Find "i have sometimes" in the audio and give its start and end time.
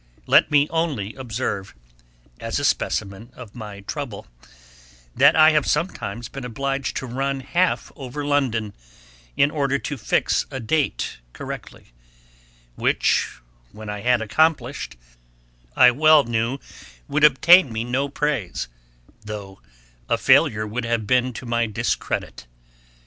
5.35-6.27